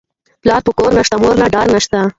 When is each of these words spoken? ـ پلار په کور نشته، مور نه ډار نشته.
ـ 0.21 0.39
پلار 0.41 0.61
په 0.65 0.71
کور 0.77 0.91
نشته، 0.97 1.15
مور 1.21 1.35
نه 1.41 1.47
ډار 1.53 1.67
نشته. 1.75 1.99